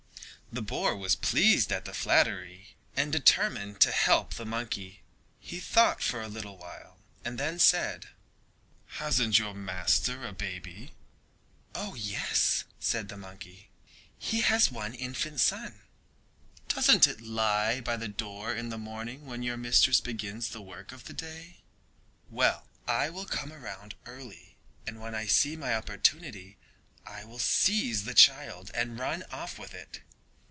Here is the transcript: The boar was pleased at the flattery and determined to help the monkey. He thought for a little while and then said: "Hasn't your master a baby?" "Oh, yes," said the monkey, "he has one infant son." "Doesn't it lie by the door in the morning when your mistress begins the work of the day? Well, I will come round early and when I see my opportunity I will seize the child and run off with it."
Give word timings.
The 0.53 0.61
boar 0.61 0.97
was 0.97 1.15
pleased 1.15 1.71
at 1.71 1.85
the 1.85 1.93
flattery 1.93 2.75
and 2.93 3.09
determined 3.09 3.79
to 3.79 3.91
help 3.93 4.33
the 4.33 4.45
monkey. 4.45 5.01
He 5.39 5.61
thought 5.61 6.03
for 6.03 6.19
a 6.21 6.27
little 6.27 6.57
while 6.57 6.97
and 7.23 7.37
then 7.37 7.57
said: 7.57 8.09
"Hasn't 8.99 9.39
your 9.39 9.53
master 9.53 10.27
a 10.27 10.33
baby?" 10.33 10.91
"Oh, 11.73 11.95
yes," 11.95 12.65
said 12.81 13.07
the 13.07 13.15
monkey, 13.15 13.69
"he 14.19 14.41
has 14.41 14.69
one 14.69 14.93
infant 14.93 15.39
son." 15.39 15.83
"Doesn't 16.67 17.07
it 17.07 17.21
lie 17.21 17.79
by 17.79 17.95
the 17.95 18.09
door 18.09 18.53
in 18.53 18.67
the 18.67 18.77
morning 18.77 19.25
when 19.25 19.43
your 19.43 19.55
mistress 19.55 20.01
begins 20.01 20.49
the 20.49 20.61
work 20.61 20.91
of 20.91 21.05
the 21.05 21.13
day? 21.13 21.61
Well, 22.29 22.67
I 22.89 23.09
will 23.09 23.25
come 23.25 23.53
round 23.53 23.95
early 24.05 24.57
and 24.85 24.99
when 24.99 25.15
I 25.15 25.27
see 25.27 25.55
my 25.55 25.73
opportunity 25.73 26.57
I 27.05 27.23
will 27.23 27.39
seize 27.39 28.03
the 28.03 28.13
child 28.13 28.69
and 28.73 28.99
run 28.99 29.23
off 29.31 29.57
with 29.57 29.73
it." 29.73 30.01